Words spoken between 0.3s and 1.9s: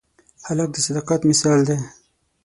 هلک د صداقت مثال دی.